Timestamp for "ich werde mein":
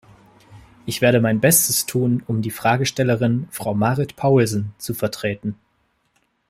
0.87-1.39